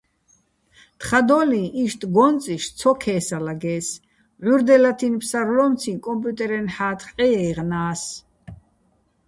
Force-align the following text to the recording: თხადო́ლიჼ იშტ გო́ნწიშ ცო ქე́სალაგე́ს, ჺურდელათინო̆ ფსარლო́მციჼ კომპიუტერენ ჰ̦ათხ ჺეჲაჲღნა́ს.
თხადო́ლიჼ 0.99 1.63
იშტ 1.83 2.01
გო́ნწიშ 2.15 2.63
ცო 2.77 2.91
ქე́სალაგე́ს, 3.01 3.87
ჺურდელათინო̆ 4.45 5.19
ფსარლო́მციჼ 5.21 5.91
კომპიუტერენ 6.05 6.67
ჰ̦ათხ 6.75 7.07
ჺეჲაჲღნა́ს. 7.15 8.03